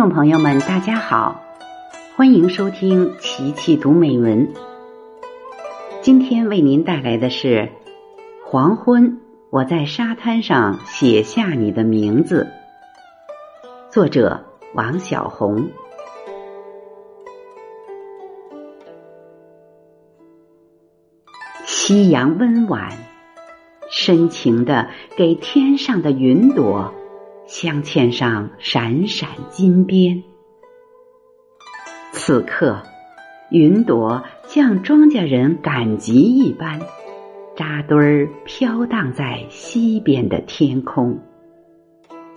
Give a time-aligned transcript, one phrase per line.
[0.00, 1.42] 众朋友们，大家好，
[2.16, 4.48] 欢迎收听琪琪读美文。
[6.00, 7.48] 今天为您带来的是
[8.46, 9.10] 《黄昏》，
[9.50, 12.48] 我在沙滩上写下你的名字。
[13.90, 15.68] 作者王小红。
[21.66, 22.92] 夕阳温婉，
[23.90, 26.94] 深情的给天上的云朵。
[27.50, 30.22] 镶嵌上闪闪金边。
[32.12, 32.80] 此刻，
[33.50, 36.78] 云朵像庄稼人赶集一般，
[37.56, 41.18] 扎堆儿飘荡在西边的天空，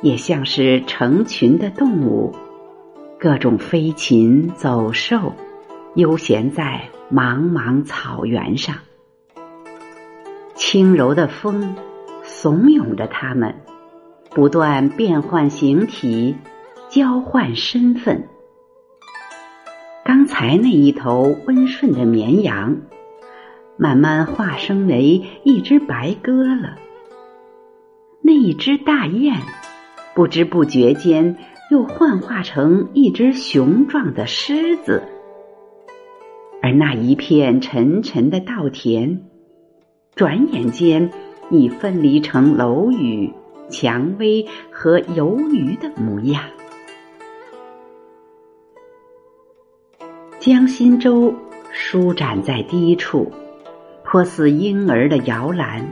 [0.00, 2.34] 也像是成群的动物，
[3.20, 5.34] 各种飞禽走兽，
[5.96, 8.76] 悠闲在茫茫草原上。
[10.54, 11.76] 轻柔的风，
[12.22, 13.54] 怂恿着它们。
[14.34, 16.34] 不断变换形体，
[16.88, 18.28] 交换身份。
[20.04, 22.76] 刚才那一头温顺的绵羊，
[23.76, 26.76] 慢慢化身为一只白鸽了。
[28.22, 29.36] 那一只大雁，
[30.14, 31.36] 不知不觉间
[31.70, 35.02] 又幻化成一只雄壮的狮子。
[36.60, 39.20] 而那一片沉沉的稻田，
[40.16, 41.10] 转眼间
[41.50, 43.32] 已分离成楼宇。
[43.70, 46.42] 蔷薇和游鱼的模样，
[50.38, 51.34] 江心洲
[51.72, 53.32] 舒展在低处，
[54.04, 55.84] 颇似婴儿的摇篮，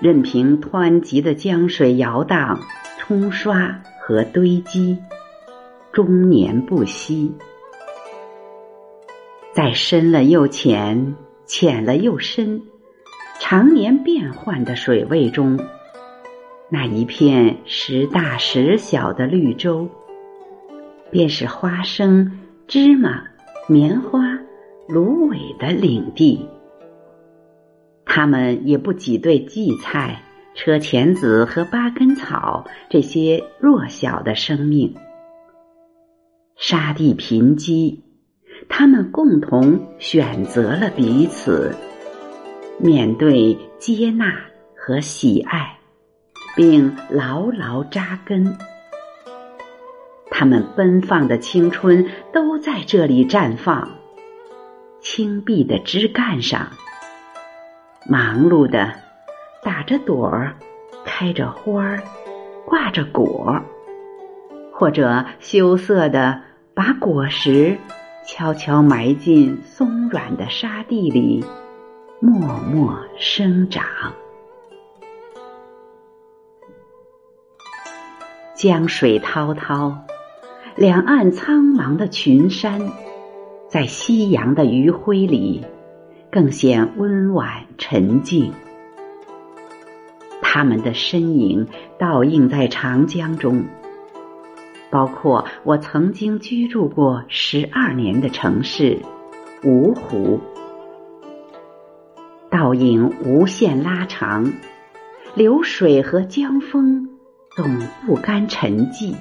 [0.00, 2.60] 任凭湍急的江水摇荡、
[2.98, 4.98] 冲刷和堆积，
[5.92, 7.32] 终年不息。
[9.52, 11.16] 在深了又浅、
[11.46, 12.62] 浅了又深、
[13.40, 15.58] 常年变换的水位中。
[16.72, 19.88] 那一片时大时小的绿洲，
[21.10, 23.24] 便是花生、芝麻、
[23.68, 24.38] 棉花、
[24.86, 26.48] 芦苇的领地。
[28.04, 30.22] 他们也不挤兑荠菜、
[30.54, 34.94] 车前子和八根草这些弱小的生命。
[36.54, 37.98] 沙地贫瘠，
[38.68, 41.74] 他们共同选择了彼此，
[42.78, 44.32] 面对接纳
[44.76, 45.79] 和喜爱。
[46.60, 48.58] 并牢牢扎根，
[50.30, 53.88] 他们奔放的青春都在这里绽放。
[55.00, 56.68] 青碧的枝干上，
[58.06, 58.92] 忙碌的
[59.62, 60.54] 打着朵儿，
[61.06, 62.02] 开着花儿，
[62.66, 63.58] 挂着果，
[64.70, 66.42] 或者羞涩的
[66.74, 67.78] 把果实
[68.26, 71.42] 悄悄埋进松软的沙地里，
[72.20, 73.82] 默默生长。
[78.60, 79.96] 江水滔滔，
[80.76, 82.92] 两岸苍茫的群山，
[83.70, 85.64] 在夕阳的余晖里，
[86.30, 88.52] 更显温婉沉静。
[90.42, 91.66] 他们的身影
[91.98, 93.64] 倒映在长江中，
[94.90, 98.98] 包括我曾经居住过十二年的城市
[99.62, 100.38] 芜湖，
[102.50, 104.52] 倒影无限拉长，
[105.34, 107.09] 流水和江风。
[107.56, 109.16] 总不甘沉寂，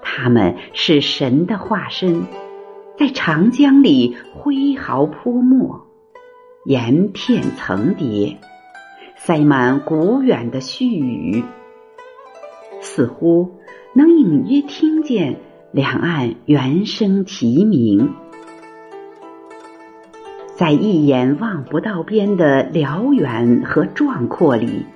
[0.00, 2.24] 他们是神的化身，
[2.98, 5.86] 在长江里挥毫泼墨，
[6.64, 8.38] 岩片层叠，
[9.14, 11.44] 塞满古远的絮语，
[12.80, 13.58] 似乎
[13.92, 15.36] 能隐约听见
[15.72, 18.14] 两岸猿声啼鸣，
[20.56, 24.86] 在一眼望不到边的辽远和壮阔里。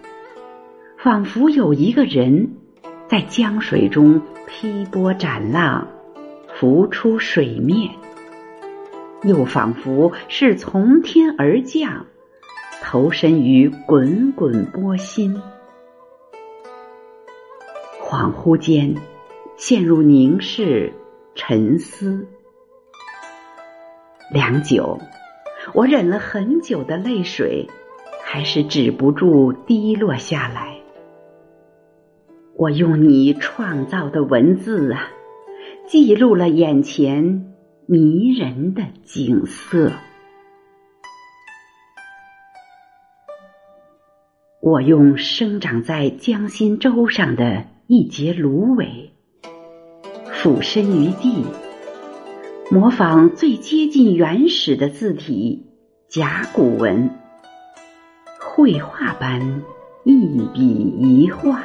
[1.05, 2.55] 仿佛有一个人
[3.11, 5.87] 在江水中劈波斩浪，
[6.55, 7.91] 浮出水面；
[9.23, 12.07] 又仿佛是从天而降，
[12.83, 15.43] 投身于滚滚波心。
[18.01, 18.95] 恍惚间，
[19.59, 20.95] 陷入凝视、
[21.35, 22.27] 沉思。
[24.33, 24.99] 良久，
[25.75, 27.69] 我忍了很久的泪水，
[28.25, 30.74] 还是止不住滴落下来。
[32.57, 35.09] 我用你创造的文字啊，
[35.89, 37.53] 记录了眼前
[37.87, 39.91] 迷人的景色。
[44.61, 49.11] 我用生长在江心洲上的一节芦苇，
[50.27, 51.45] 俯身于地，
[52.71, 55.67] 模仿最接近原始的字体
[56.09, 57.11] 甲骨文，
[58.41, 59.61] 绘画般
[60.05, 61.65] 一笔一画。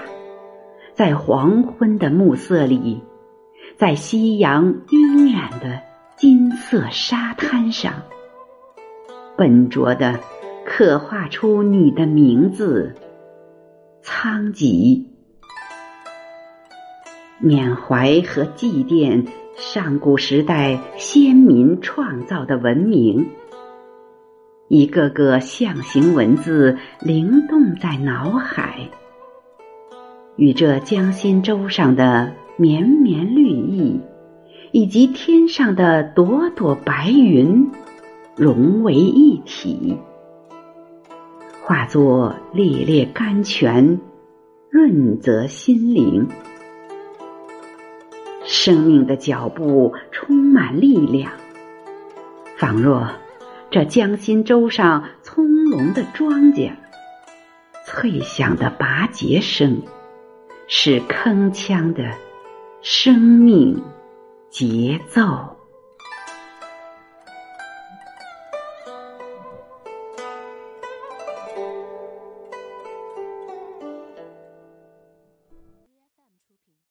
[1.00, 3.02] 在黄昏的暮色里，
[3.78, 5.80] 在夕阳晕染的
[6.18, 7.94] 金色沙滩上，
[9.38, 10.20] 笨拙的
[10.66, 12.94] 刻画出你的名字——
[14.04, 15.06] 仓颉。
[17.40, 19.26] 缅怀和祭奠
[19.56, 23.26] 上古时代先民创造的文明，
[24.68, 28.90] 一个个象形文字灵动在脑海，
[30.40, 34.00] 与这江心洲上的绵绵绿意，
[34.72, 37.70] 以及天上的朵朵白云
[38.38, 39.98] 融为一体，
[41.62, 44.00] 化作烈烈甘泉，
[44.70, 46.30] 润泽心灵。
[48.46, 51.34] 生命的脚步充满力量，
[52.58, 53.10] 仿若
[53.70, 56.72] 这江心洲上葱茏的庄稼，
[57.86, 59.82] 脆响的拔节声，
[60.72, 62.16] 是铿锵的
[62.84, 63.82] 生命
[64.52, 65.59] 节奏。